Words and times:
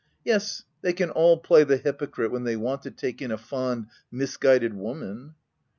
—Yes, 0.25 0.63
they 0.81 0.93
can 0.93 1.11
all 1.11 1.37
play 1.37 1.63
the 1.63 1.77
hy 1.77 1.91
pocrite 1.91 2.31
when 2.31 2.43
they 2.43 2.55
want 2.55 2.81
to 2.81 2.89
take 2.89 3.21
in 3.21 3.29
a 3.29 3.37
fond, 3.37 3.85
mis 4.11 4.35
guided 4.35 4.73
woman!" 4.73 5.35